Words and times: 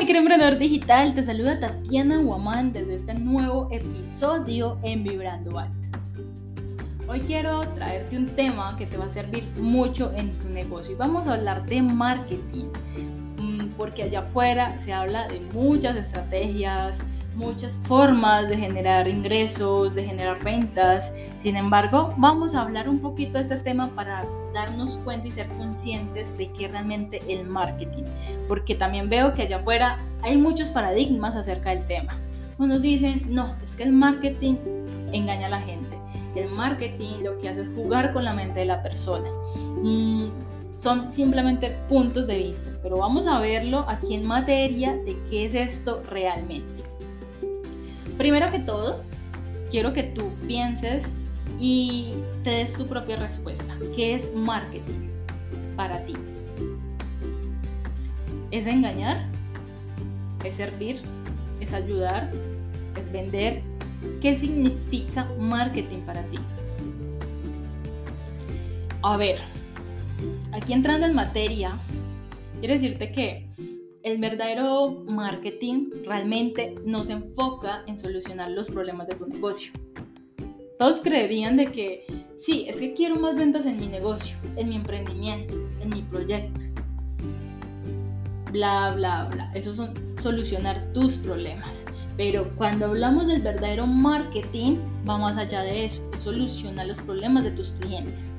mi 0.00 0.06
querido 0.06 0.22
emprendedor 0.22 0.58
digital, 0.58 1.14
te 1.14 1.22
saluda 1.22 1.60
Tatiana 1.60 2.16
Guamán 2.22 2.72
desde 2.72 2.94
este 2.94 3.12
nuevo 3.12 3.68
episodio 3.70 4.78
en 4.82 5.04
Vibrando 5.04 5.58
Alto. 5.58 5.98
Hoy 7.06 7.20
quiero 7.20 7.60
traerte 7.74 8.16
un 8.16 8.24
tema 8.28 8.78
que 8.78 8.86
te 8.86 8.96
va 8.96 9.04
a 9.04 9.08
servir 9.10 9.44
mucho 9.58 10.10
en 10.16 10.38
tu 10.38 10.48
negocio 10.48 10.94
y 10.94 10.96
vamos 10.96 11.26
a 11.26 11.34
hablar 11.34 11.66
de 11.66 11.82
marketing, 11.82 12.70
mm, 13.36 13.72
porque 13.76 14.04
allá 14.04 14.20
afuera 14.20 14.78
se 14.78 14.94
habla 14.94 15.28
de 15.28 15.38
muchas 15.52 15.94
estrategias, 15.96 17.00
muchas 17.34 17.74
formas 17.84 18.48
de 18.48 18.56
generar 18.56 19.08
ingresos, 19.08 19.94
de 19.94 20.04
generar 20.04 20.42
ventas. 20.42 21.12
Sin 21.38 21.56
embargo, 21.56 22.12
vamos 22.16 22.54
a 22.54 22.62
hablar 22.62 22.88
un 22.88 23.00
poquito 23.00 23.38
de 23.38 23.42
este 23.42 23.56
tema 23.56 23.88
para 23.94 24.24
darnos 24.52 24.96
cuenta 25.04 25.28
y 25.28 25.30
ser 25.30 25.48
conscientes 25.48 26.36
de 26.36 26.50
que 26.52 26.68
realmente 26.68 27.20
el 27.28 27.46
marketing, 27.46 28.04
porque 28.48 28.74
también 28.74 29.08
veo 29.08 29.32
que 29.32 29.42
allá 29.42 29.58
afuera 29.58 29.98
hay 30.22 30.36
muchos 30.36 30.68
paradigmas 30.68 31.36
acerca 31.36 31.70
del 31.70 31.86
tema. 31.86 32.18
Unos 32.58 32.82
dicen, 32.82 33.22
no, 33.28 33.54
es 33.62 33.70
que 33.76 33.84
el 33.84 33.92
marketing 33.92 34.56
engaña 35.12 35.46
a 35.46 35.50
la 35.50 35.60
gente. 35.60 35.96
El 36.34 36.48
marketing 36.50 37.22
lo 37.24 37.38
que 37.38 37.48
hace 37.48 37.62
es 37.62 37.68
jugar 37.74 38.12
con 38.12 38.24
la 38.24 38.34
mente 38.34 38.60
de 38.60 38.66
la 38.66 38.82
persona. 38.82 39.28
Mm, 39.82 40.26
son 40.74 41.10
simplemente 41.10 41.70
puntos 41.88 42.26
de 42.26 42.38
vista, 42.38 42.70
pero 42.82 42.98
vamos 42.98 43.26
a 43.26 43.38
verlo 43.40 43.84
aquí 43.88 44.14
en 44.14 44.26
materia 44.26 44.94
de 44.94 45.16
qué 45.28 45.46
es 45.46 45.54
esto 45.54 46.02
realmente. 46.08 46.89
Primero 48.20 48.50
que 48.52 48.58
todo, 48.58 49.02
quiero 49.70 49.94
que 49.94 50.02
tú 50.02 50.30
pienses 50.46 51.04
y 51.58 52.12
te 52.44 52.50
des 52.50 52.74
tu 52.74 52.86
propia 52.86 53.16
respuesta. 53.16 53.78
¿Qué 53.96 54.14
es 54.14 54.34
marketing 54.34 55.08
para 55.74 56.04
ti? 56.04 56.12
¿Es 58.50 58.66
engañar? 58.66 59.24
¿Es 60.44 60.52
servir? 60.56 61.00
¿Es 61.62 61.72
ayudar? 61.72 62.30
¿Es 63.00 63.10
vender? 63.10 63.62
¿Qué 64.20 64.34
significa 64.34 65.26
marketing 65.38 66.00
para 66.00 66.20
ti? 66.24 66.38
A 69.00 69.16
ver, 69.16 69.38
aquí 70.52 70.74
entrando 70.74 71.06
en 71.06 71.14
materia, 71.14 71.72
quiero 72.58 72.74
decirte 72.74 73.12
que 73.12 73.46
el 74.02 74.18
verdadero 74.18 74.90
marketing 75.06 75.90
realmente 76.04 76.74
no 76.84 77.04
se 77.04 77.12
enfoca 77.12 77.82
en 77.86 77.98
solucionar 77.98 78.50
los 78.50 78.70
problemas 78.70 79.08
de 79.08 79.14
tu 79.14 79.26
negocio. 79.26 79.72
Todos 80.78 81.00
creerían 81.00 81.56
de 81.56 81.70
que 81.70 82.06
sí, 82.38 82.64
es 82.66 82.76
que 82.76 82.94
quiero 82.94 83.16
más 83.16 83.36
ventas 83.36 83.66
en 83.66 83.78
mi 83.78 83.86
negocio, 83.86 84.36
en 84.56 84.70
mi 84.70 84.76
emprendimiento, 84.76 85.56
en 85.80 85.90
mi 85.90 86.02
proyecto. 86.02 86.64
Bla, 88.50 88.94
bla, 88.94 89.28
bla. 89.30 89.52
Eso 89.54 89.74
son 89.74 89.92
solucionar 90.18 90.92
tus 90.92 91.16
problemas. 91.16 91.84
Pero 92.16 92.50
cuando 92.56 92.86
hablamos 92.86 93.28
del 93.28 93.42
verdadero 93.42 93.86
marketing, 93.86 94.78
va 95.08 95.18
más 95.18 95.36
allá 95.36 95.62
de 95.62 95.84
eso, 95.84 96.02
es 96.14 96.20
solucionar 96.20 96.86
los 96.86 97.00
problemas 97.00 97.44
de 97.44 97.50
tus 97.50 97.68
clientes. 97.72 98.32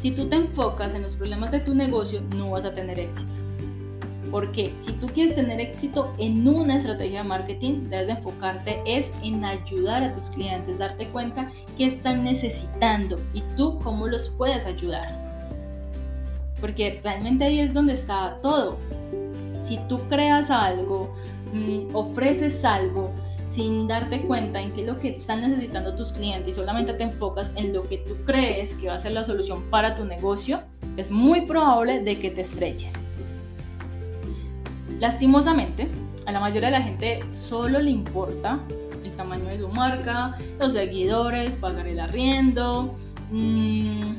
Si 0.00 0.12
tú 0.12 0.28
te 0.28 0.36
enfocas 0.36 0.94
en 0.94 1.02
los 1.02 1.16
problemas 1.16 1.50
de 1.50 1.60
tu 1.60 1.74
negocio, 1.74 2.20
no 2.36 2.50
vas 2.50 2.64
a 2.64 2.72
tener 2.72 3.00
éxito. 3.00 3.47
Porque 4.30 4.74
si 4.80 4.92
tú 4.92 5.06
quieres 5.06 5.34
tener 5.34 5.60
éxito 5.60 6.12
en 6.18 6.46
una 6.46 6.76
estrategia 6.76 7.22
de 7.22 7.28
marketing, 7.28 7.88
debes 7.88 8.06
de 8.08 8.12
enfocarte 8.14 8.82
es 8.84 9.10
en 9.22 9.44
ayudar 9.44 10.02
a 10.02 10.14
tus 10.14 10.28
clientes, 10.28 10.78
darte 10.78 11.06
cuenta 11.08 11.50
qué 11.76 11.86
están 11.86 12.24
necesitando 12.24 13.18
y 13.32 13.42
tú 13.56 13.78
cómo 13.78 14.06
los 14.06 14.28
puedes 14.28 14.66
ayudar. 14.66 15.08
Porque 16.60 17.00
realmente 17.02 17.44
ahí 17.44 17.60
es 17.60 17.72
donde 17.72 17.94
está 17.94 18.38
todo. 18.42 18.76
Si 19.62 19.78
tú 19.88 20.00
creas 20.08 20.50
algo, 20.50 21.14
mm, 21.52 21.94
ofreces 21.94 22.64
algo, 22.64 23.10
sin 23.50 23.88
darte 23.88 24.20
cuenta 24.22 24.60
en 24.60 24.72
qué 24.72 24.82
es 24.82 24.86
lo 24.86 25.00
que 25.00 25.08
están 25.08 25.40
necesitando 25.40 25.94
tus 25.94 26.12
clientes 26.12 26.48
y 26.48 26.52
solamente 26.52 26.92
te 26.92 27.04
enfocas 27.04 27.50
en 27.56 27.72
lo 27.72 27.82
que 27.82 27.98
tú 27.98 28.16
crees 28.26 28.74
que 28.74 28.88
va 28.88 28.94
a 28.94 29.00
ser 29.00 29.12
la 29.12 29.24
solución 29.24 29.62
para 29.70 29.94
tu 29.94 30.04
negocio, 30.04 30.60
es 30.96 31.10
muy 31.10 31.46
probable 31.46 32.00
de 32.00 32.18
que 32.18 32.30
te 32.30 32.42
estreches. 32.42 32.92
Lastimosamente, 35.00 35.88
a 36.26 36.32
la 36.32 36.40
mayoría 36.40 36.68
de 36.68 36.78
la 36.78 36.82
gente 36.82 37.20
solo 37.32 37.80
le 37.80 37.90
importa 37.90 38.60
el 39.04 39.12
tamaño 39.12 39.46
de 39.46 39.58
su 39.58 39.68
marca, 39.68 40.36
los 40.58 40.72
seguidores, 40.72 41.50
pagar 41.56 41.86
el 41.86 42.00
arriendo, 42.00 42.96
mmm, 43.30 44.12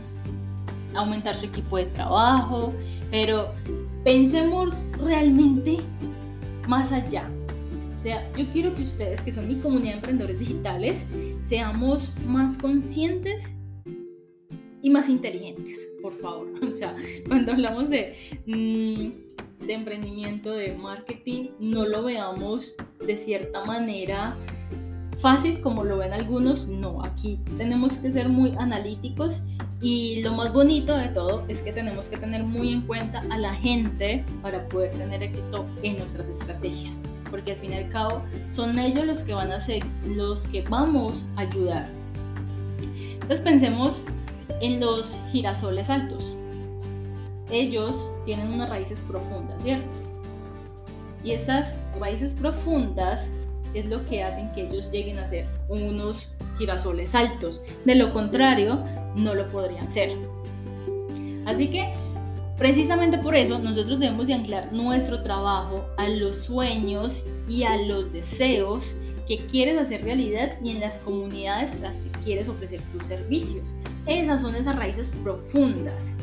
aumentar 0.95 1.35
su 1.35 1.45
equipo 1.45 1.77
de 1.77 1.85
trabajo, 1.85 2.73
pero 3.11 3.49
pensemos 4.03 4.73
realmente 5.03 5.77
más 6.67 6.91
allá. 6.91 7.29
O 7.95 8.01
sea, 8.01 8.25
yo 8.37 8.45
quiero 8.53 8.73
que 8.73 8.83
ustedes, 8.83 9.21
que 9.21 9.33
son 9.33 9.47
mi 9.47 9.55
comunidad 9.55 9.89
de 9.89 9.95
emprendedores 9.95 10.39
digitales, 10.39 11.05
seamos 11.41 12.11
más 12.25 12.57
conscientes 12.57 13.43
y 14.81 14.89
más 14.89 15.09
inteligentes, 15.09 15.75
por 16.01 16.13
favor. 16.13 16.47
O 16.69 16.71
sea, 16.71 16.95
cuando 17.27 17.51
hablamos 17.51 17.89
de... 17.89 18.15
Mmm, 18.45 19.29
de 19.59 19.73
emprendimiento, 19.73 20.51
de 20.51 20.75
marketing, 20.75 21.49
no 21.59 21.85
lo 21.85 22.03
veamos 22.03 22.75
de 23.05 23.17
cierta 23.17 23.63
manera 23.65 24.35
fácil 25.19 25.59
como 25.61 25.83
lo 25.83 25.97
ven 25.97 26.13
algunos, 26.13 26.67
no, 26.67 27.03
aquí 27.03 27.39
tenemos 27.57 27.97
que 27.97 28.09
ser 28.11 28.29
muy 28.29 28.55
analíticos 28.57 29.41
y 29.81 30.21
lo 30.21 30.33
más 30.33 30.51
bonito 30.53 30.95
de 30.95 31.09
todo 31.09 31.43
es 31.47 31.61
que 31.61 31.71
tenemos 31.71 32.07
que 32.07 32.17
tener 32.17 32.43
muy 32.43 32.73
en 32.73 32.81
cuenta 32.81 33.23
a 33.29 33.37
la 33.37 33.53
gente 33.55 34.23
para 34.41 34.65
poder 34.67 34.91
tener 34.91 35.23
éxito 35.23 35.65
en 35.83 35.97
nuestras 35.97 36.27
estrategias, 36.27 36.95
porque 37.29 37.53
al 37.53 37.57
fin 37.57 37.73
y 37.73 37.75
al 37.75 37.89
cabo 37.89 38.21
son 38.49 38.77
ellos 38.79 39.05
los 39.05 39.19
que 39.19 39.33
van 39.33 39.51
a 39.51 39.59
ser 39.59 39.83
los 40.05 40.41
que 40.47 40.61
vamos 40.63 41.23
a 41.35 41.41
ayudar. 41.41 41.89
Entonces 43.13 43.41
pensemos 43.41 44.05
en 44.61 44.79
los 44.79 45.15
girasoles 45.31 45.89
altos. 45.89 46.38
Ellos 47.51 47.95
tienen 48.25 48.53
unas 48.53 48.69
raíces 48.69 48.99
profundas, 49.07 49.61
¿cierto? 49.63 49.97
Y 51.23 51.31
esas 51.31 51.73
raíces 51.99 52.33
profundas 52.33 53.29
es 53.73 53.85
lo 53.85 54.05
que 54.05 54.23
hacen 54.23 54.51
que 54.51 54.67
ellos 54.67 54.91
lleguen 54.91 55.19
a 55.19 55.27
ser 55.27 55.47
unos 55.67 56.27
girasoles 56.57 57.15
altos. 57.15 57.61
De 57.85 57.95
lo 57.95 58.13
contrario, 58.13 58.83
no 59.15 59.35
lo 59.35 59.47
podrían 59.49 59.91
ser. 59.91 60.11
Así 61.45 61.69
que, 61.69 61.91
precisamente 62.57 63.17
por 63.17 63.35
eso, 63.35 63.59
nosotros 63.59 63.99
debemos 63.99 64.27
de 64.27 64.35
anclar 64.35 64.71
nuestro 64.71 65.23
trabajo 65.23 65.85
a 65.97 66.07
los 66.07 66.37
sueños 66.37 67.23
y 67.47 67.63
a 67.63 67.77
los 67.77 68.11
deseos 68.13 68.95
que 69.27 69.37
quieres 69.45 69.77
hacer 69.77 70.03
realidad 70.03 70.57
y 70.63 70.71
en 70.71 70.79
las 70.79 70.99
comunidades 70.99 71.71
a 71.73 71.89
las 71.89 71.95
que 71.95 72.09
quieres 72.23 72.47
ofrecer 72.47 72.81
tus 72.91 73.07
servicios. 73.07 73.63
Esas 74.05 74.41
son 74.41 74.55
esas 74.55 74.75
raíces 74.75 75.11
profundas 75.23 76.15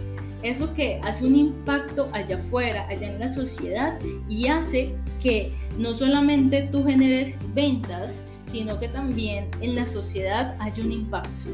eso 0.42 0.72
que 0.74 1.00
hace 1.02 1.24
un 1.26 1.36
impacto 1.36 2.08
allá 2.12 2.36
afuera, 2.36 2.86
allá 2.88 3.10
en 3.12 3.18
la 3.18 3.28
sociedad 3.28 3.98
y 4.28 4.48
hace 4.48 4.94
que 5.22 5.52
no 5.78 5.94
solamente 5.94 6.68
tú 6.70 6.84
generes 6.84 7.34
ventas, 7.54 8.20
sino 8.50 8.78
que 8.78 8.88
también 8.88 9.48
en 9.60 9.74
la 9.74 9.86
sociedad 9.86 10.56
haya 10.60 10.84
un 10.84 10.92
impacto. 10.92 11.44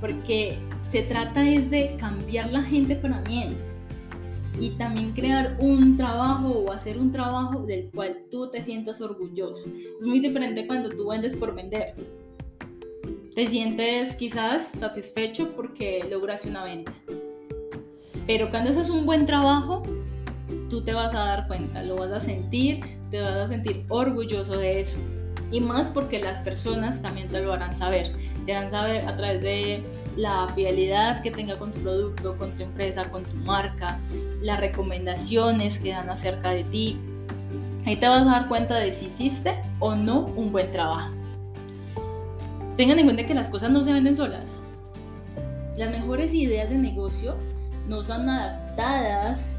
Porque 0.00 0.58
se 0.90 1.02
trata 1.02 1.48
es 1.48 1.70
de 1.70 1.96
cambiar 1.98 2.50
la 2.50 2.62
gente 2.62 2.96
para 2.96 3.20
bien 3.20 3.56
y 4.60 4.70
también 4.70 5.12
crear 5.12 5.56
un 5.60 5.96
trabajo 5.96 6.48
o 6.48 6.72
hacer 6.72 6.98
un 6.98 7.12
trabajo 7.12 7.60
del 7.64 7.90
cual 7.90 8.24
tú 8.30 8.50
te 8.50 8.62
sientas 8.62 9.00
orgulloso. 9.00 9.64
Es 10.00 10.06
muy 10.06 10.20
diferente 10.20 10.66
cuando 10.66 10.90
tú 10.90 11.08
vendes 11.08 11.36
por 11.36 11.54
vender. 11.54 11.94
Te 13.38 13.46
sientes 13.46 14.16
quizás 14.16 14.68
satisfecho 14.76 15.52
porque 15.54 16.04
lograste 16.10 16.48
una 16.48 16.64
venta. 16.64 16.92
Pero 18.26 18.50
cuando 18.50 18.70
haces 18.70 18.90
un 18.90 19.06
buen 19.06 19.26
trabajo, 19.26 19.84
tú 20.68 20.82
te 20.82 20.92
vas 20.92 21.14
a 21.14 21.20
dar 21.20 21.46
cuenta, 21.46 21.84
lo 21.84 21.94
vas 21.94 22.10
a 22.10 22.18
sentir, 22.18 22.80
te 23.12 23.20
vas 23.20 23.36
a 23.36 23.46
sentir 23.46 23.84
orgulloso 23.88 24.58
de 24.58 24.80
eso. 24.80 24.98
Y 25.52 25.60
más 25.60 25.88
porque 25.88 26.18
las 26.18 26.40
personas 26.40 27.00
también 27.00 27.28
te 27.28 27.40
lo 27.40 27.52
harán 27.52 27.76
saber. 27.76 28.12
Te 28.44 28.56
harán 28.56 28.72
saber 28.72 29.06
a 29.06 29.16
través 29.16 29.40
de 29.40 29.84
la 30.16 30.48
fidelidad 30.48 31.22
que 31.22 31.30
tenga 31.30 31.56
con 31.60 31.70
tu 31.70 31.78
producto, 31.78 32.36
con 32.38 32.50
tu 32.56 32.64
empresa, 32.64 33.08
con 33.08 33.22
tu 33.22 33.36
marca, 33.36 34.00
las 34.42 34.58
recomendaciones 34.58 35.78
que 35.78 35.90
dan 35.90 36.10
acerca 36.10 36.50
de 36.50 36.64
ti. 36.64 36.98
Ahí 37.86 37.94
te 37.94 38.08
vas 38.08 38.22
a 38.22 38.24
dar 38.24 38.48
cuenta 38.48 38.74
de 38.74 38.92
si 38.92 39.06
hiciste 39.06 39.54
o 39.78 39.94
no 39.94 40.24
un 40.24 40.50
buen 40.50 40.72
trabajo. 40.72 41.17
Tengan 42.78 43.00
en 43.00 43.06
cuenta 43.06 43.26
que 43.26 43.34
las 43.34 43.48
cosas 43.48 43.72
no 43.72 43.82
se 43.82 43.92
venden 43.92 44.14
solas. 44.14 44.48
Las 45.76 45.90
mejores 45.90 46.32
ideas 46.32 46.70
de 46.70 46.78
negocio 46.78 47.34
no 47.88 48.04
son 48.04 48.28
adaptadas 48.28 49.56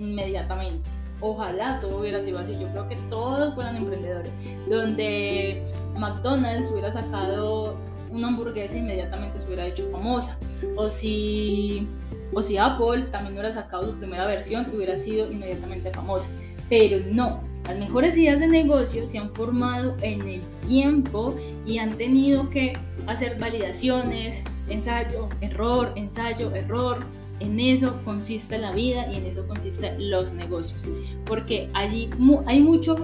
inmediatamente. 0.00 0.90
Ojalá 1.20 1.78
todo 1.78 2.00
hubiera 2.00 2.20
sido 2.20 2.40
así. 2.40 2.58
Yo 2.58 2.66
creo 2.72 2.88
que 2.88 2.96
todos 3.08 3.54
fueran 3.54 3.76
emprendedores. 3.76 4.32
Donde 4.68 5.62
McDonald's 5.94 6.68
hubiera 6.72 6.92
sacado 6.92 7.76
una 8.10 8.26
hamburguesa 8.26 8.76
inmediatamente 8.76 9.38
se 9.38 9.46
hubiera 9.46 9.68
hecho 9.68 9.88
famosa. 9.92 10.36
O 10.74 10.90
si, 10.90 11.86
o 12.34 12.42
si 12.42 12.58
Apple 12.58 13.02
también 13.12 13.34
hubiera 13.34 13.54
sacado 13.54 13.92
su 13.92 13.96
primera 13.96 14.26
versión 14.26 14.66
y 14.72 14.76
hubiera 14.76 14.96
sido 14.96 15.30
inmediatamente 15.30 15.92
famosa. 15.92 16.28
Pero 16.70 17.00
no. 17.12 17.42
Las 17.66 17.78
mejores 17.78 18.16
ideas 18.16 18.40
de 18.40 18.48
negocio 18.48 19.06
se 19.06 19.18
han 19.18 19.30
formado 19.32 19.96
en 20.00 20.26
el 20.26 20.40
tiempo 20.66 21.34
y 21.66 21.78
han 21.78 21.90
tenido 21.98 22.48
que 22.48 22.72
hacer 23.06 23.38
validaciones, 23.38 24.42
ensayo, 24.68 25.28
error, 25.42 25.92
ensayo, 25.96 26.54
error. 26.54 27.00
En 27.40 27.58
eso 27.60 28.00
consiste 28.04 28.56
la 28.58 28.72
vida 28.72 29.06
y 29.12 29.16
en 29.16 29.26
eso 29.26 29.46
consisten 29.46 30.10
los 30.10 30.32
negocios. 30.32 30.82
Porque 31.26 31.68
allí 31.74 32.08
hay 32.46 32.60
mucho 32.60 32.96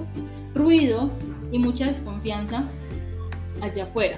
ruido 0.54 1.10
y 1.52 1.58
mucha 1.58 1.86
desconfianza 1.86 2.68
allá 3.60 3.84
afuera. 3.84 4.16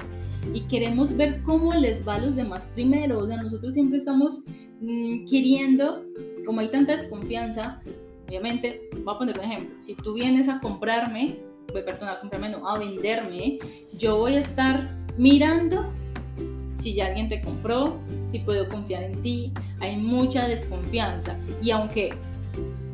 Y 0.55 0.63
queremos 0.63 1.17
ver 1.17 1.43
cómo 1.43 1.75
les 1.75 2.07
va 2.07 2.15
a 2.15 2.21
los 2.21 2.37
demás 2.37 2.69
primero. 2.75 3.19
O 3.19 3.27
sea, 3.27 3.43
nosotros 3.43 3.75
siempre 3.75 3.99
estamos 3.99 4.45
mm, 4.81 5.27
queriendo, 5.27 6.05
como 6.47 6.61
hay 6.61 6.71
tanta 6.71 6.97
desconfianza, 6.97 7.81
obviamente, 8.29 8.89
voy 9.05 9.15
a 9.15 9.19
poner 9.19 9.39
un 9.39 9.45
ejemplo. 9.45 9.77
Si 9.81 9.95
tú 9.95 10.15
vienes 10.15 10.49
a 10.49 10.61
comprarme, 10.61 11.39
perdón, 11.73 12.09
a 12.09 12.21
comprarme, 12.21 12.51
no, 12.51 12.69
a 12.69 12.79
venderme, 12.79 13.59
yo 13.99 14.19
voy 14.19 14.37
a 14.37 14.41
estar 14.41 14.95
mirando 15.17 15.91
si 16.77 16.95
ya 16.95 17.07
alguien 17.07 17.29
te 17.29 17.41
compró, 17.43 17.99
si 18.31 18.39
puedo 18.39 18.69
confiar 18.69 19.03
en 19.03 19.23
ti. 19.23 19.53
Hay 19.81 19.97
mucha 19.97 20.47
desconfianza. 20.47 21.37
Y 21.61 21.71
aunque 21.71 22.11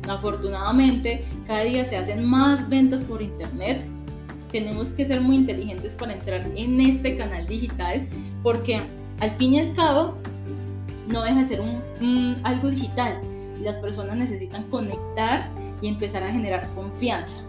afortunadamente 0.07 1.25
cada 1.45 1.63
día 1.63 1.85
se 1.85 1.97
hacen 1.97 2.25
más 2.25 2.67
ventas 2.69 3.03
por 3.03 3.21
internet, 3.21 3.85
tenemos 4.51 4.89
que 4.89 5.05
ser 5.05 5.21
muy 5.21 5.35
inteligentes 5.35 5.93
para 5.93 6.13
entrar 6.13 6.49
en 6.55 6.79
este 6.79 7.17
canal 7.17 7.45
digital 7.45 8.07
porque 8.41 8.81
al 9.19 9.31
fin 9.31 9.53
y 9.53 9.59
al 9.59 9.73
cabo 9.75 10.15
no 11.07 11.23
deja 11.23 11.41
de 11.41 11.45
ser 11.45 11.61
un, 11.61 12.35
algo 12.43 12.69
digital. 12.69 13.19
Las 13.65 13.79
personas 13.79 14.15
necesitan 14.15 14.61
conectar 14.69 15.49
y 15.81 15.87
empezar 15.87 16.21
a 16.21 16.31
generar 16.31 16.69
confianza. 16.75 17.39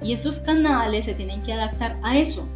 Y 0.00 0.12
esos 0.12 0.38
canales 0.38 1.06
se 1.06 1.14
tienen 1.14 1.42
que 1.42 1.52
adaptar 1.52 1.98
a 2.04 2.16
eso. 2.16 2.46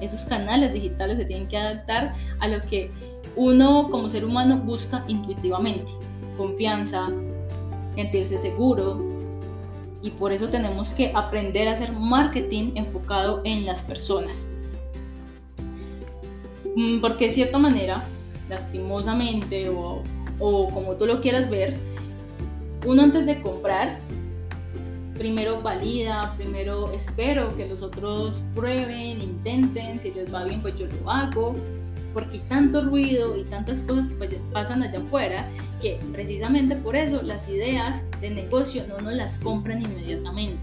Esos 0.00 0.24
canales 0.24 0.72
digitales 0.72 1.16
se 1.16 1.24
tienen 1.24 1.46
que 1.46 1.56
adaptar 1.56 2.14
a 2.40 2.48
lo 2.48 2.60
que 2.62 2.90
uno 3.36 3.88
como 3.88 4.08
ser 4.08 4.24
humano 4.24 4.56
busca 4.56 5.04
intuitivamente. 5.06 5.92
Confianza, 6.36 7.08
sentirse 7.94 8.36
seguro. 8.38 9.00
Y 10.02 10.10
por 10.10 10.32
eso 10.32 10.48
tenemos 10.48 10.94
que 10.94 11.12
aprender 11.14 11.68
a 11.68 11.74
hacer 11.74 11.92
marketing 11.92 12.72
enfocado 12.74 13.42
en 13.44 13.64
las 13.64 13.82
personas. 13.82 14.44
Mm, 16.74 17.00
porque 17.00 17.28
de 17.28 17.32
cierta 17.32 17.58
manera, 17.58 18.02
lastimosamente 18.48 19.68
o, 19.68 20.02
o 20.40 20.68
como 20.70 20.94
tú 20.94 21.06
lo 21.06 21.20
quieras 21.20 21.48
ver, 21.48 21.76
uno 22.84 23.02
antes 23.02 23.26
de 23.26 23.40
comprar 23.42 23.98
primero 25.18 25.60
valida, 25.60 26.34
primero 26.36 26.92
espero 26.92 27.54
que 27.56 27.66
los 27.66 27.82
otros 27.82 28.44
prueben, 28.54 29.20
intenten, 29.20 30.00
si 30.00 30.12
les 30.12 30.32
va 30.32 30.44
bien 30.44 30.62
pues 30.62 30.76
yo 30.78 30.86
lo 30.86 31.10
hago, 31.10 31.56
porque 32.14 32.34
hay 32.34 32.42
tanto 32.48 32.84
ruido 32.84 33.36
y 33.36 33.42
tantas 33.44 33.82
cosas 33.82 34.06
que 34.06 34.14
pues, 34.14 34.36
pasan 34.52 34.82
allá 34.82 35.00
afuera 35.00 35.44
que 35.82 35.98
precisamente 36.12 36.76
por 36.76 36.96
eso 36.96 37.22
las 37.22 37.48
ideas 37.48 38.02
de 38.20 38.30
negocio 38.30 38.84
no 38.88 38.98
nos 38.98 39.14
las 39.14 39.38
compran 39.38 39.82
inmediatamente. 39.82 40.58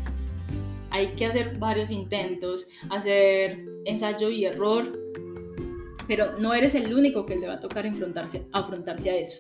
Hay 0.92 1.08
que 1.10 1.26
hacer 1.26 1.58
varios 1.58 1.92
intentos, 1.92 2.68
hacer 2.90 3.66
ensayo 3.86 4.30
y 4.30 4.46
error, 4.46 4.92
pero 6.08 6.38
no 6.40 6.54
eres 6.54 6.76
el 6.76 6.94
único 6.94 7.26
que 7.26 7.36
le 7.36 7.48
va 7.48 7.54
a 7.54 7.60
tocar 7.60 7.86
enfrentarse, 7.86 8.44
afrontarse 8.52 9.10
a 9.10 9.16
eso. 9.16 9.38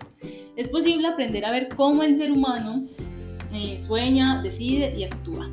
Es 0.56 0.70
posible 0.70 1.08
aprender 1.08 1.46
a 1.46 1.52
ver 1.52 1.70
cómo 1.76 2.04
el 2.04 2.18
ser 2.18 2.32
humano 2.32 2.84
eh, 3.54 3.80
sueña, 3.86 4.42
decide 4.42 4.98
y 4.98 5.04
actúa. 5.04 5.50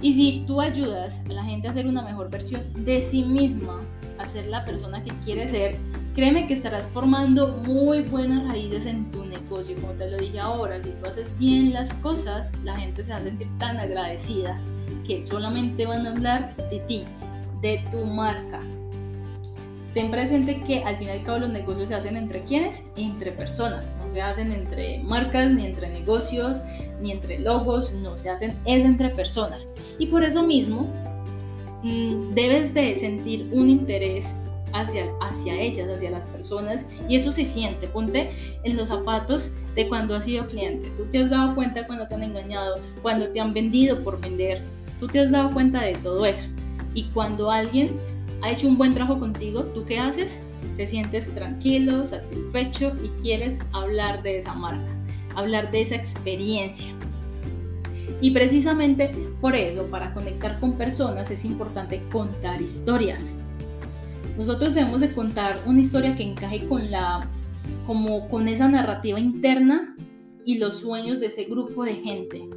Y 0.00 0.14
si 0.14 0.44
tú 0.46 0.60
ayudas 0.60 1.20
a 1.28 1.32
la 1.32 1.44
gente 1.44 1.68
a 1.68 1.72
ser 1.72 1.86
una 1.86 2.02
mejor 2.02 2.28
versión 2.28 2.62
de 2.84 3.02
sí 3.08 3.22
misma, 3.22 3.80
a 4.18 4.28
ser 4.28 4.46
la 4.46 4.64
persona 4.64 5.02
que 5.02 5.12
quiere 5.24 5.48
ser, 5.48 5.76
créeme 6.14 6.46
que 6.46 6.54
estarás 6.54 6.86
formando 6.88 7.48
muy 7.66 8.02
buenas 8.02 8.48
raíces 8.48 8.86
en 8.86 9.10
tu 9.10 9.24
negocio. 9.24 9.76
Como 9.76 9.92
te 9.92 10.10
lo 10.10 10.18
dije 10.18 10.40
ahora, 10.40 10.82
si 10.82 10.90
tú 10.90 11.06
haces 11.06 11.26
bien 11.38 11.72
las 11.72 11.92
cosas, 11.94 12.50
la 12.64 12.76
gente 12.76 13.04
se 13.04 13.12
va 13.12 13.18
a 13.18 13.22
sentir 13.22 13.46
tan 13.58 13.78
agradecida 13.78 14.58
que 15.06 15.22
solamente 15.22 15.86
van 15.86 16.06
a 16.06 16.10
hablar 16.10 16.56
de 16.70 16.80
ti, 16.80 17.04
de 17.60 17.84
tu 17.92 18.04
marca, 18.04 18.60
ten 19.94 20.10
presente 20.10 20.60
que 20.62 20.82
al 20.82 20.96
fin 20.96 21.08
y 21.08 21.10
al 21.10 21.22
cabo 21.22 21.40
los 21.40 21.50
negocios 21.50 21.88
se 21.88 21.94
hacen 21.94 22.16
entre 22.16 22.42
quienes? 22.42 22.82
Entre 22.96 23.32
personas, 23.32 23.92
no 23.98 24.10
se 24.10 24.22
hacen 24.22 24.52
entre 24.52 25.00
marcas, 25.00 25.52
ni 25.52 25.66
entre 25.66 25.90
negocios, 25.90 26.58
ni 27.00 27.12
entre 27.12 27.38
logos, 27.38 27.92
no 27.94 28.16
se 28.16 28.30
hacen, 28.30 28.56
es 28.64 28.84
entre 28.84 29.10
personas. 29.10 29.68
Y 29.98 30.06
por 30.06 30.24
eso 30.24 30.42
mismo 30.42 30.86
mm, 31.82 32.32
debes 32.32 32.72
de 32.74 32.96
sentir 32.96 33.48
un 33.52 33.68
interés 33.68 34.34
hacia, 34.72 35.06
hacia 35.20 35.60
ellas, 35.60 35.88
hacia 35.88 36.10
las 36.10 36.26
personas, 36.26 36.84
y 37.08 37.16
eso 37.16 37.32
se 37.32 37.44
siente. 37.44 37.86
Ponte 37.88 38.30
en 38.64 38.76
los 38.76 38.88
zapatos 38.88 39.50
de 39.74 39.88
cuando 39.88 40.14
has 40.14 40.24
sido 40.24 40.46
cliente. 40.46 40.90
Tú 40.96 41.04
te 41.10 41.18
has 41.18 41.30
dado 41.30 41.54
cuenta 41.54 41.86
cuando 41.86 42.06
te 42.06 42.14
han 42.14 42.22
engañado, 42.22 42.76
cuando 43.02 43.28
te 43.28 43.40
han 43.40 43.52
vendido 43.52 44.02
por 44.02 44.20
vender. 44.20 44.62
Tú 44.98 45.06
te 45.06 45.20
has 45.20 45.30
dado 45.30 45.50
cuenta 45.52 45.82
de 45.82 45.94
todo 45.96 46.24
eso. 46.24 46.48
Y 46.94 47.04
cuando 47.10 47.50
alguien 47.50 47.96
ha 48.42 48.50
hecho 48.50 48.68
un 48.68 48.76
buen 48.76 48.92
trabajo 48.92 49.18
contigo, 49.18 49.62
¿tú 49.74 49.84
qué 49.84 49.98
haces? 49.98 50.40
Te 50.76 50.86
sientes 50.86 51.32
tranquilo, 51.34 52.06
satisfecho 52.06 52.92
y 53.02 53.08
quieres 53.22 53.60
hablar 53.72 54.22
de 54.22 54.38
esa 54.38 54.52
marca, 54.52 54.92
hablar 55.36 55.70
de 55.70 55.82
esa 55.82 55.94
experiencia. 55.94 56.92
Y 58.20 58.32
precisamente 58.32 59.14
por 59.40 59.56
eso, 59.56 59.86
para 59.86 60.12
conectar 60.12 60.58
con 60.60 60.72
personas 60.72 61.30
es 61.30 61.44
importante 61.44 62.02
contar 62.10 62.60
historias. 62.60 63.34
Nosotros 64.36 64.74
debemos 64.74 65.00
de 65.00 65.12
contar 65.12 65.58
una 65.66 65.80
historia 65.80 66.16
que 66.16 66.24
encaje 66.24 66.66
con 66.66 66.90
la 66.90 67.26
como 67.86 68.28
con 68.28 68.48
esa 68.48 68.66
narrativa 68.68 69.20
interna 69.20 69.96
y 70.44 70.58
los 70.58 70.80
sueños 70.80 71.20
de 71.20 71.26
ese 71.26 71.44
grupo 71.44 71.84
de 71.84 71.94
gente. 71.94 72.48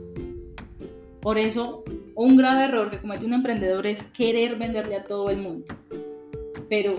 Por 1.22 1.38
eso 1.38 1.84
un 2.16 2.38
grave 2.38 2.64
error 2.64 2.90
que 2.90 2.98
comete 2.98 3.26
un 3.26 3.34
emprendedor 3.34 3.86
es 3.86 4.02
querer 4.06 4.56
venderle 4.56 4.96
a 4.96 5.04
todo 5.04 5.30
el 5.30 5.38
mundo. 5.38 5.66
Pero 6.70 6.96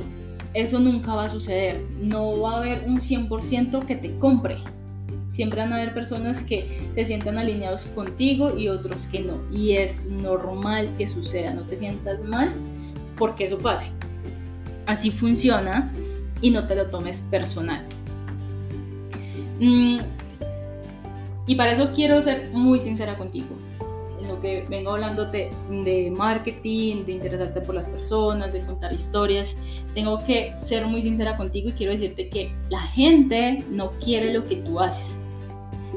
eso 0.52 0.78
nunca 0.78 1.14
va 1.14 1.24
a 1.24 1.28
suceder. 1.30 1.82
No 2.00 2.38
va 2.41 2.52
a 2.52 2.56
haber 2.58 2.84
un 2.86 3.00
100% 3.00 3.86
que 3.86 3.96
te 3.96 4.17
compre. 4.19 4.58
Siempre 5.31 5.60
van 5.60 5.72
a 5.72 5.76
haber 5.76 5.94
personas 5.94 6.44
que 6.44 6.91
te 6.94 7.05
sientan 7.05 7.38
alineados 7.38 7.86
contigo 7.86 8.56
y 8.56 8.69
otros 8.69 9.06
que 9.06 9.20
no. 9.20 9.41
Y 9.50 9.72
es 9.72 10.05
normal 10.05 10.91
que 10.98 11.08
suceda. 11.08 11.55
No 11.55 11.62
te 11.62 11.76
sientas 11.76 12.22
mal 12.22 12.50
porque 13.17 13.46
eso 13.46 13.58
pase. 13.58 13.93
Así 14.86 15.10
funciona 15.10 15.93
y 16.43 16.50
no 16.50 16.67
te 16.67 16.76
lo 16.76 16.86
tomes 16.88 17.22
personal. 17.31 17.84
Mm, 19.60 19.98
y 21.46 21.55
para 21.55 21.72
eso 21.72 21.91
quiero 21.94 22.20
ser 22.20 22.50
muy 22.52 22.81
sincera 22.81 23.17
contigo 23.17 23.56
que 24.40 24.64
vengo 24.69 24.93
hablándote 24.93 25.50
de 25.70 26.10
marketing, 26.10 27.05
de 27.05 27.12
interesarte 27.12 27.60
por 27.60 27.74
las 27.74 27.88
personas, 27.88 28.52
de 28.52 28.64
contar 28.64 28.93
historias, 28.93 29.55
tengo 29.94 30.19
que 30.24 30.55
ser 30.60 30.86
muy 30.86 31.02
sincera 31.02 31.36
contigo 31.36 31.70
y 31.70 31.72
quiero 31.72 31.93
decirte 31.93 32.28
que 32.28 32.52
la 32.69 32.81
gente 32.81 33.64
no 33.70 33.90
quiere 34.02 34.32
lo 34.32 34.44
que 34.44 34.56
tú 34.56 34.81
haces. 34.81 35.19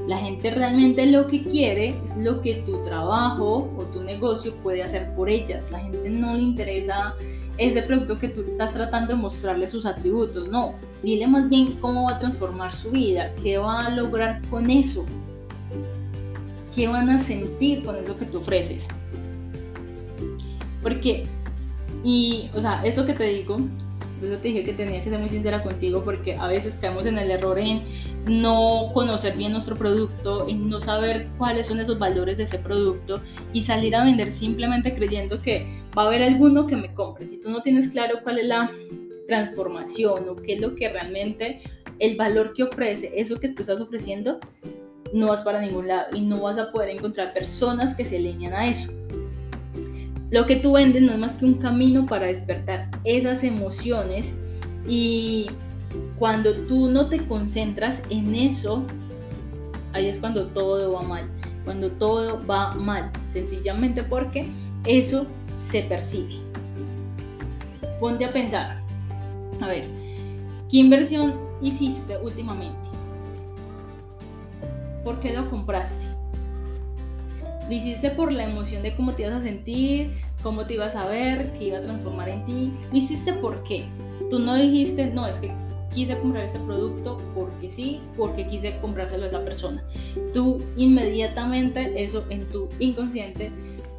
La 0.07 0.17
gente 0.17 0.49
realmente 0.51 1.05
lo 1.05 1.27
que 1.27 1.43
quiere 1.43 1.95
es 2.03 2.17
lo 2.17 2.41
que 2.41 2.55
tu 2.65 2.83
trabajo 2.83 3.71
o 3.77 3.83
tu 3.93 4.01
negocio 4.01 4.55
puede 4.55 4.81
hacer 4.81 5.13
por 5.13 5.29
ellas. 5.29 5.69
La 5.71 5.79
gente 5.79 6.09
no 6.09 6.33
le 6.33 6.41
interesa 6.41 7.15
ese 7.57 7.81
producto 7.83 8.17
que 8.17 8.29
tú 8.29 8.41
estás 8.41 8.73
tratando 8.73 9.13
de 9.13 9.21
mostrarle 9.21 9.67
sus 9.67 9.85
atributos. 9.85 10.47
No, 10.47 10.73
dile 11.03 11.27
más 11.27 11.47
bien 11.49 11.73
cómo 11.73 12.05
va 12.05 12.13
a 12.15 12.19
transformar 12.19 12.73
su 12.73 12.91
vida, 12.91 13.33
qué 13.43 13.57
va 13.57 13.85
a 13.85 13.89
lograr 13.89 14.41
con 14.49 14.69
eso 14.69 15.05
qué 16.75 16.87
van 16.87 17.09
a 17.09 17.19
sentir 17.19 17.83
con 17.83 17.95
eso 17.95 18.17
que 18.17 18.25
tú 18.25 18.39
ofreces. 18.39 18.87
Porque, 20.81 21.25
y, 22.03 22.49
o 22.55 22.61
sea, 22.61 22.81
eso 22.85 23.05
que 23.05 23.13
te 23.13 23.25
digo, 23.25 23.57
por 24.19 24.27
eso 24.27 24.37
te 24.39 24.49
dije 24.49 24.63
que 24.63 24.73
tenía 24.73 25.03
que 25.03 25.09
ser 25.09 25.19
muy 25.19 25.29
sincera 25.29 25.63
contigo 25.63 26.03
porque 26.03 26.35
a 26.35 26.47
veces 26.47 26.77
caemos 26.77 27.05
en 27.05 27.17
el 27.17 27.31
error 27.31 27.57
en 27.57 27.81
no 28.27 28.91
conocer 28.93 29.37
bien 29.37 29.53
nuestro 29.53 29.75
producto, 29.75 30.47
en 30.47 30.69
no 30.69 30.81
saber 30.81 31.29
cuáles 31.37 31.67
son 31.67 31.79
esos 31.79 31.97
valores 31.97 32.37
de 32.37 32.43
ese 32.43 32.59
producto 32.59 33.21
y 33.53 33.61
salir 33.61 33.95
a 33.95 34.03
vender 34.03 34.31
simplemente 34.31 34.93
creyendo 34.93 35.41
que 35.41 35.65
va 35.97 36.03
a 36.03 36.07
haber 36.07 36.21
alguno 36.23 36.67
que 36.67 36.75
me 36.75 36.93
compre. 36.93 37.27
Si 37.27 37.37
tú 37.39 37.49
no 37.49 37.61
tienes 37.61 37.91
claro 37.91 38.19
cuál 38.23 38.39
es 38.39 38.47
la 38.47 38.71
transformación 39.27 40.27
o 40.27 40.35
qué 40.35 40.53
es 40.55 40.61
lo 40.61 40.75
que 40.75 40.89
realmente 40.89 41.61
el 41.99 42.17
valor 42.17 42.53
que 42.53 42.63
ofrece, 42.63 43.11
eso 43.15 43.39
que 43.39 43.49
tú 43.49 43.61
estás 43.61 43.79
ofreciendo, 43.79 44.39
no 45.13 45.27
vas 45.27 45.41
para 45.41 45.61
ningún 45.61 45.87
lado 45.87 46.15
y 46.15 46.21
no 46.21 46.41
vas 46.41 46.57
a 46.57 46.71
poder 46.71 46.89
encontrar 46.89 47.33
personas 47.33 47.95
que 47.95 48.05
se 48.05 48.17
alinean 48.17 48.53
a 48.53 48.67
eso. 48.67 48.91
Lo 50.29 50.45
que 50.45 50.57
tú 50.57 50.73
vendes 50.73 51.01
no 51.01 51.11
es 51.11 51.17
más 51.17 51.37
que 51.37 51.45
un 51.45 51.55
camino 51.55 52.05
para 52.05 52.27
despertar 52.27 52.89
esas 53.03 53.43
emociones 53.43 54.33
y 54.87 55.47
cuando 56.19 56.53
tú 56.65 56.89
no 56.89 57.07
te 57.07 57.17
concentras 57.25 58.01
en 58.09 58.35
eso, 58.35 58.83
ahí 59.93 60.07
es 60.07 60.19
cuando 60.19 60.47
todo 60.47 60.93
va 60.93 61.01
mal. 61.01 61.29
cuando 61.65 61.91
todo 61.91 62.43
va 62.47 62.73
mal, 62.73 63.11
sencillamente 63.31 64.01
porque 64.01 64.47
eso 64.85 65.27
se 65.59 65.83
percibe. 65.83 66.35
Ponte 67.99 68.25
a 68.25 68.33
pensar, 68.33 68.81
a 69.61 69.67
ver, 69.67 69.83
¿qué 70.71 70.77
inversión 70.77 71.35
hiciste 71.61 72.17
últimamente? 72.17 72.88
¿Por 75.03 75.19
qué 75.19 75.33
lo 75.33 75.49
compraste? 75.49 76.05
Lo 77.67 77.75
hiciste 77.75 78.09
por 78.09 78.31
la 78.31 78.45
emoción 78.45 78.81
de 78.81 78.95
cómo 78.95 79.13
te 79.13 79.23
ibas 79.23 79.35
a 79.35 79.41
sentir, 79.41 80.13
cómo 80.41 80.65
te 80.65 80.73
ibas 80.73 80.95
a 80.95 81.07
ver, 81.07 81.53
qué 81.53 81.65
iba 81.65 81.77
a 81.77 81.81
transformar 81.81 82.29
en 82.29 82.45
ti. 82.45 82.73
Lo 82.91 82.97
hiciste 82.97 83.33
por 83.33 83.63
qué. 83.63 83.85
Tú 84.29 84.39
no 84.39 84.55
dijiste, 84.55 85.05
no, 85.07 85.27
es 85.27 85.35
que 85.35 85.51
quise 85.93 86.17
comprar 86.17 86.45
este 86.45 86.59
producto 86.59 87.17
porque 87.35 87.69
sí, 87.69 87.99
porque 88.17 88.47
quise 88.47 88.77
comprárselo 88.79 89.25
a 89.25 89.27
esa 89.27 89.43
persona. 89.43 89.83
Tú 90.33 90.61
inmediatamente 90.77 92.03
eso 92.03 92.25
en 92.29 92.47
tu 92.47 92.69
inconsciente 92.79 93.51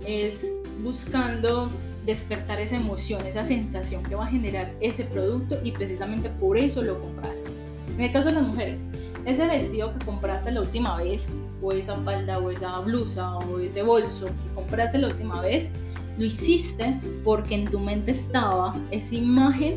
es 0.07 0.47
buscando 0.83 1.71
despertar 2.07 2.61
esa 2.61 2.77
emoción, 2.77 3.27
esa 3.27 3.45
sensación 3.45 4.03
que 4.03 4.15
va 4.15 4.25
a 4.25 4.31
generar 4.31 4.73
ese 4.81 5.05
producto 5.05 5.59
y 5.63 5.73
precisamente 5.73 6.31
por 6.31 6.57
eso 6.57 6.83
lo 6.83 7.01
compraste. 7.01 7.51
En 7.95 8.01
el 8.01 8.13
caso 8.13 8.29
de 8.29 8.35
las 8.35 8.47
mujeres, 8.47 8.81
ese 9.25 9.47
vestido 9.47 9.93
que 9.93 10.05
compraste 10.05 10.51
la 10.51 10.61
última 10.61 10.97
vez, 10.97 11.29
o 11.63 11.73
esa 11.73 11.97
falda, 11.97 12.39
o 12.39 12.51
esa 12.51 12.79
blusa, 12.81 13.37
o 13.37 13.59
ese 13.59 13.83
bolso 13.83 14.27
que 14.27 14.55
compraste 14.55 14.99
la 14.99 15.09
última 15.09 15.41
vez, 15.41 15.71
lo 16.19 16.25
hiciste 16.25 17.01
porque 17.25 17.55
en 17.55 17.65
tu 17.67 17.79
mente 17.79 18.11
estaba 18.11 18.75
esa 18.91 19.15
imagen 19.15 19.77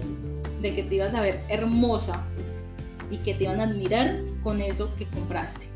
de 0.62 0.74
que 0.76 0.84
te 0.84 0.96
ibas 0.96 1.14
a 1.14 1.22
ver 1.22 1.40
hermosa 1.50 2.24
y 3.12 3.18
que 3.18 3.34
te 3.34 3.44
iban 3.44 3.60
a 3.60 3.66
admirar 3.66 4.20
con 4.44 4.62
eso 4.62 4.90
que 4.98 5.06
compraste. 5.06 5.68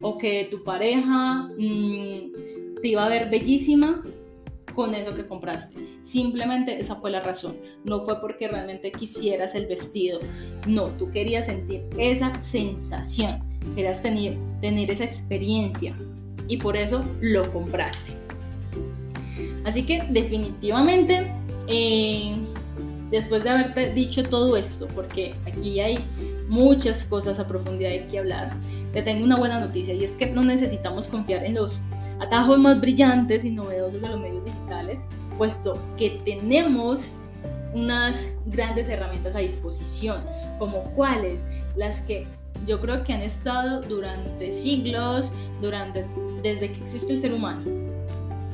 O 0.00 0.18
que 0.18 0.48
tu 0.50 0.64
pareja 0.64 1.48
mm, 1.56 2.80
te 2.80 2.88
iba 2.88 3.04
a 3.04 3.08
ver 3.08 3.30
bellísima 3.30 4.02
con 4.74 4.94
eso 4.94 5.14
que 5.14 5.26
compraste. 5.26 5.74
Simplemente 6.02 6.78
esa 6.78 6.96
fue 6.96 7.10
la 7.10 7.20
razón. 7.20 7.56
No 7.84 8.04
fue 8.04 8.20
porque 8.20 8.48
realmente 8.48 8.92
quisieras 8.92 9.54
el 9.54 9.66
vestido. 9.66 10.18
No, 10.66 10.86
tú 10.90 11.10
querías 11.10 11.46
sentir 11.46 11.84
esa 11.98 12.42
sensación. 12.42 13.42
Querías 13.74 14.02
tener, 14.02 14.36
esa 14.90 15.04
experiencia. 15.04 15.96
Y 16.48 16.56
por 16.56 16.76
eso 16.76 17.02
lo 17.20 17.50
compraste. 17.52 18.12
Así 19.64 19.84
que 19.84 20.02
definitivamente 20.10 21.26
eh, 21.68 22.34
después 23.12 23.44
de 23.44 23.50
haberte 23.50 23.92
dicho 23.92 24.24
todo 24.24 24.56
esto, 24.56 24.88
porque 24.94 25.34
aquí 25.46 25.78
hay 25.78 25.98
muchas 26.48 27.04
cosas 27.04 27.38
a 27.38 27.46
profundidad 27.46 27.90
que 28.08 28.18
hablar, 28.18 28.56
te 28.92 29.02
tengo 29.02 29.24
una 29.24 29.36
buena 29.36 29.60
noticia 29.60 29.94
y 29.94 30.04
es 30.04 30.12
que 30.12 30.26
no 30.26 30.42
necesitamos 30.42 31.06
confiar 31.06 31.44
en 31.44 31.54
los 31.54 31.80
atajos 32.22 32.58
más 32.58 32.80
brillantes 32.80 33.44
y 33.44 33.50
novedosos 33.50 34.00
de 34.00 34.08
los 34.08 34.20
medios 34.20 34.44
digitales, 34.44 35.04
puesto 35.36 35.78
que 35.96 36.20
tenemos 36.24 37.08
unas 37.74 38.30
grandes 38.46 38.88
herramientas 38.88 39.34
a 39.34 39.40
disposición, 39.40 40.20
como 40.58 40.84
cuáles, 40.94 41.38
las 41.76 42.00
que 42.02 42.26
yo 42.66 42.80
creo 42.80 43.02
que 43.02 43.12
han 43.12 43.22
estado 43.22 43.80
durante 43.82 44.52
siglos, 44.52 45.32
durante 45.60 46.06
desde 46.42 46.70
que 46.70 46.82
existe 46.82 47.14
el 47.14 47.20
ser 47.20 47.34
humano, 47.34 47.64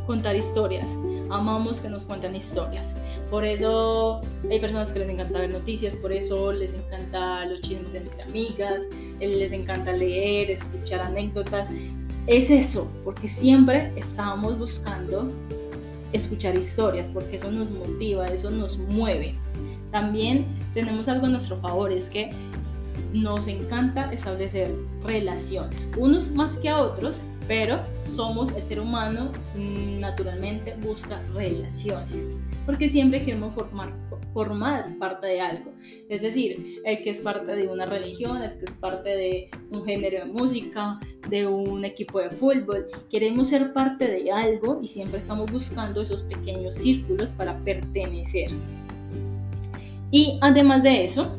contar 0.06 0.34
historias, 0.34 0.87
amamos 1.30 1.80
que 1.80 1.90
nos 1.90 2.06
cuenten 2.06 2.34
historias. 2.34 2.94
Por 3.30 3.44
eso 3.44 4.22
hay 4.50 4.58
personas 4.60 4.90
que 4.92 5.00
les 5.00 5.10
encanta 5.10 5.40
ver 5.40 5.50
noticias, 5.50 5.94
por 5.96 6.12
eso 6.12 6.52
les 6.52 6.72
encanta 6.72 7.44
los 7.44 7.60
chismes 7.60 7.94
entre 7.94 8.22
amigas, 8.22 8.82
les 9.20 9.52
encanta 9.52 9.92
leer, 9.92 10.50
escuchar 10.50 11.00
anécdotas. 11.00 11.70
Es 12.28 12.50
eso, 12.50 12.87
porque 13.04 13.26
siempre 13.26 13.90
estamos 13.97 14.58
buscando 14.58 15.32
escuchar 16.12 16.56
historias, 16.56 17.08
porque 17.08 17.37
eso 17.37 17.50
nos 17.50 17.70
motiva, 17.70 18.26
eso 18.26 18.50
nos 18.50 18.76
mueve. 18.76 19.35
También 19.90 20.44
tenemos 20.75 21.08
algo 21.08 21.25
a 21.25 21.30
nuestro 21.30 21.56
favor, 21.56 21.90
es 21.90 22.11
que 22.11 22.28
nos 23.14 23.49
encanta 23.49 24.12
establecer 24.12 24.75
relaciones, 25.06 25.88
unos 25.97 26.30
más 26.30 26.58
que 26.58 26.68
a 26.68 26.76
otros, 26.82 27.16
pero 27.49 27.81
somos, 28.02 28.55
el 28.55 28.62
ser 28.62 28.78
humano 28.78 29.33
mm, 29.57 29.99
naturalmente 29.99 30.76
busca 30.83 31.21
relaciones, 31.35 32.28
porque 32.67 32.90
siempre 32.90 33.25
queremos 33.25 33.55
formar, 33.55 33.95
formar 34.35 34.99
parte 34.99 35.26
de 35.28 35.40
algo. 35.40 35.73
Es 36.11 36.21
decir, 36.21 36.83
el 36.85 37.02
que 37.02 37.11
es 37.11 37.21
parte 37.23 37.57
de 37.57 37.67
una 37.67 37.87
religión, 37.87 38.43
el 38.43 38.50
que 38.59 38.67
es 38.67 38.75
parte 38.75 39.09
de 39.09 39.50
un 39.71 39.85
género 39.87 40.19
de 40.19 40.26
música, 40.26 41.00
de 41.31 41.47
un 41.47 41.87
equipo 41.87 42.21
de 42.21 42.28
fútbol, 42.31 42.87
queremos 43.11 43.49
ser 43.49 43.73
parte 43.73 44.07
de 44.07 44.31
algo 44.31 44.81
y 44.83 44.88
siempre 44.88 45.19
estamos 45.19 45.50
buscando 45.50 46.02
esos 46.02 46.23
pequeños 46.25 46.75
círculos 46.75 47.31
para 47.33 47.59
pertenecer. 47.61 48.50
Y 50.11 50.38
además 50.43 50.83
de 50.83 51.05
eso, 51.05 51.38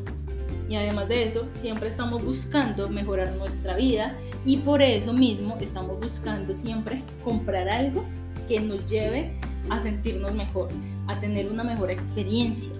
y 0.70 0.76
además 0.76 1.08
de 1.08 1.24
eso, 1.24 1.48
siempre 1.60 1.88
estamos 1.88 2.24
buscando 2.24 2.88
mejorar 2.88 3.34
nuestra 3.34 3.74
vida 3.74 4.14
y 4.46 4.58
por 4.58 4.82
eso 4.82 5.12
mismo 5.12 5.56
estamos 5.60 5.98
buscando 5.98 6.54
siempre 6.54 7.02
comprar 7.24 7.68
algo 7.68 8.04
que 8.46 8.60
nos 8.60 8.86
lleve 8.86 9.32
a 9.68 9.82
sentirnos 9.82 10.32
mejor, 10.32 10.68
a 11.08 11.18
tener 11.18 11.50
una 11.50 11.64
mejor 11.64 11.90
experiencia. 11.90 12.70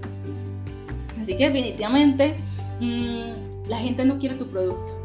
Así 1.20 1.36
que 1.36 1.50
definitivamente 1.50 2.36
mm, 2.78 3.68
la 3.68 3.78
gente 3.78 4.04
no 4.04 4.20
quiere 4.20 4.36
tu 4.36 4.46
producto. 4.46 4.96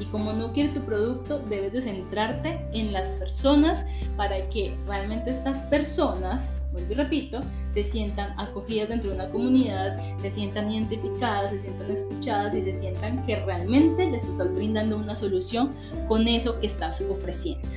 Y 0.00 0.06
como 0.06 0.32
no 0.32 0.52
quiere 0.52 0.70
tu 0.70 0.80
producto, 0.80 1.38
debes 1.48 1.72
de 1.72 1.82
centrarte 1.82 2.58
en 2.72 2.92
las 2.92 3.06
personas 3.14 3.86
para 4.16 4.42
que 4.48 4.74
realmente 4.88 5.30
estas 5.30 5.58
personas 5.66 6.50
vuelvo 6.80 6.92
y 6.92 6.96
repito, 6.96 7.40
se 7.74 7.84
sientan 7.84 8.38
acogidas 8.38 8.88
dentro 8.88 9.10
de 9.10 9.16
una 9.16 9.30
comunidad, 9.30 9.98
se 10.20 10.30
sientan 10.30 10.72
identificadas, 10.72 11.50
se 11.50 11.60
sientan 11.60 11.90
escuchadas 11.90 12.54
y 12.54 12.62
se 12.62 12.76
sientan 12.76 13.24
que 13.26 13.36
realmente 13.36 14.10
les 14.10 14.24
estás 14.24 14.52
brindando 14.54 14.96
una 14.96 15.14
solución 15.14 15.72
con 16.08 16.26
eso 16.28 16.58
que 16.60 16.66
estás 16.66 17.00
ofreciendo. 17.00 17.68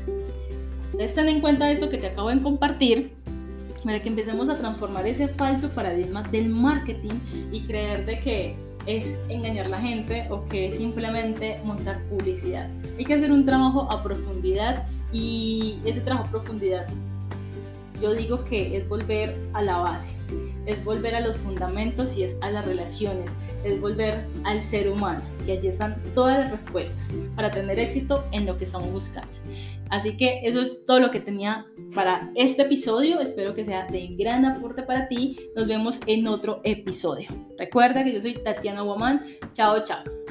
Entonces 0.92 1.16
ten 1.16 1.28
en 1.28 1.42
cuenta 1.42 1.72
eso 1.72 1.90
que 1.90 1.98
te 1.98 2.08
acabo 2.08 2.30
de 2.30 2.42
compartir 2.42 3.12
para 3.84 4.02
que 4.02 4.10
empecemos 4.10 4.50
a 4.50 4.58
transformar 4.58 5.06
ese 5.08 5.28
falso 5.28 5.70
paradigma 5.70 6.24
del 6.24 6.50
marketing 6.50 7.20
y 7.52 7.62
creer 7.62 8.06
de 8.06 8.20
que 8.20 8.56
es 8.86 9.18
engañar 9.30 9.68
a 9.68 9.70
la 9.70 9.82
gente 9.82 10.28
o 10.30 10.46
que 10.46 10.68
es 10.68 10.78
simplemente 10.78 11.60
montar 11.64 12.02
publicidad. 12.04 12.70
Hay 12.98 13.06
que 13.06 13.14
hacer 13.14 13.32
un 13.32 13.46
trabajo 13.46 13.90
a 13.92 14.04
profundidad 14.04 14.86
y 15.12 15.80
ese 15.86 16.02
trabajo 16.02 16.28
a 16.28 16.32
profundidad 16.32 16.88
yo 18.02 18.14
digo 18.14 18.44
que 18.46 18.78
es 18.78 18.88
volver 18.88 19.36
a 19.54 19.62
la 19.62 19.78
base, 19.78 20.16
es 20.66 20.84
volver 20.84 21.16
a 21.16 21.22
los 21.22 21.38
fundamentos 21.38 22.18
y 22.18 22.24
es 22.24 22.36
a 22.42 22.52
las 22.52 22.66
relaciones, 22.66 23.32
es 23.64 23.80
volver 23.80 24.26
al 24.44 24.64
ser 24.64 24.90
humano, 24.90 25.22
que 25.46 25.54
allí 25.54 25.68
están 25.68 26.02
todas 26.14 26.40
las 26.40 26.52
respuestas 26.52 27.08
para 27.36 27.52
tener 27.52 27.80
éxito 27.80 28.24
en 28.32 28.46
lo 28.46 28.58
que 28.58 28.66
estamos 28.66 28.92
buscando. 28.92 29.32
Así 29.90 30.18
que 30.18 30.42
eso 30.48 30.62
es 30.62 30.86
todo 30.86 31.00
lo 31.00 31.12
que 31.12 31.20
tenía 31.20 31.68
para 31.94 32.32
este 32.36 32.64
episodio, 32.64 33.20
espero 33.20 33.54
que 33.54 33.64
sea 33.64 33.86
de 33.86 34.08
gran 34.18 34.46
aporte 34.46 34.84
para 34.84 35.08
ti, 35.08 35.38
nos 35.56 35.68
vemos 35.68 36.00
en 36.08 36.28
otro 36.28 36.62
episodio. 36.64 37.30
Recuerda 37.58 38.04
que 38.04 38.14
yo 38.14 38.22
soy 38.22 38.34
Tatiana 38.44 38.84
Woman, 38.84 39.22
chao 39.54 39.84
chao. 39.84 40.23